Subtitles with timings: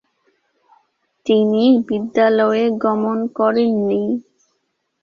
[1.25, 4.03] তিনি বিদ্যালয়ে গমন করেননি।